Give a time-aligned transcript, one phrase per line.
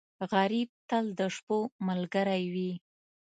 [0.31, 2.71] غریب تل د شپو ملګری وي